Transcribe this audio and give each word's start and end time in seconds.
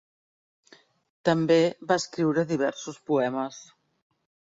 També 1.29 1.57
va 1.91 1.97
escriure 2.03 2.45
diversos 2.53 2.99
poemes. 3.11 3.61